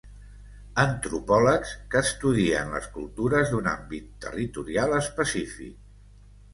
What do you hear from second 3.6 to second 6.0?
àmbit territorial específic.